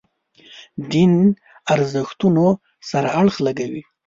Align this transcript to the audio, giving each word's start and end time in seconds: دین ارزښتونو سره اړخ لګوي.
دین 0.91 1.13
ارزښتونو 1.73 2.45
سره 2.89 3.07
اړخ 3.19 3.35
لګوي. 3.45 3.83